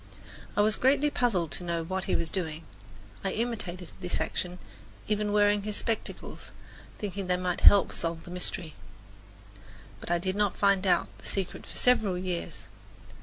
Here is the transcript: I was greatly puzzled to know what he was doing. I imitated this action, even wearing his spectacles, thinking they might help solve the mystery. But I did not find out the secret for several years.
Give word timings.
I 0.57 0.61
was 0.61 0.77
greatly 0.77 1.11
puzzled 1.11 1.51
to 1.51 1.63
know 1.63 1.83
what 1.83 2.05
he 2.05 2.15
was 2.15 2.31
doing. 2.31 2.63
I 3.23 3.33
imitated 3.33 3.91
this 4.01 4.19
action, 4.19 4.57
even 5.07 5.31
wearing 5.31 5.61
his 5.61 5.77
spectacles, 5.77 6.51
thinking 6.97 7.27
they 7.27 7.37
might 7.37 7.61
help 7.61 7.93
solve 7.93 8.23
the 8.23 8.31
mystery. 8.31 8.73
But 9.99 10.09
I 10.09 10.17
did 10.17 10.35
not 10.35 10.57
find 10.57 10.87
out 10.87 11.07
the 11.19 11.27
secret 11.27 11.67
for 11.67 11.77
several 11.77 12.17
years. 12.17 12.65